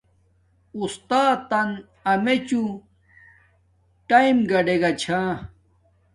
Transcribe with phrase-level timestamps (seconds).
[0.79, 1.69] اُستاتن
[2.11, 2.63] امیچو
[4.07, 5.21] ٹیم گاڈگا چھا